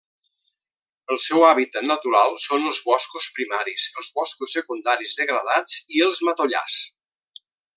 El 1.15 1.19
seu 1.25 1.43
hàbitat 1.49 1.85
natural 1.91 2.33
són 2.45 2.65
els 2.71 2.79
boscos 2.87 3.29
primaris, 3.37 3.87
els 4.01 4.09
boscos 4.19 4.57
secundaris 4.59 5.15
degradats 5.23 5.77
i 5.99 6.03
els 6.11 6.25
matollars. 6.31 6.81